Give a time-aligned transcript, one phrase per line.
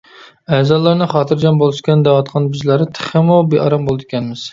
[0.59, 4.47] ئەزالارنى خاتىرجەم بولسىكەن دەۋاتقان بىزلەر تېخىمۇ بىئارام بولىدىكەنمىز.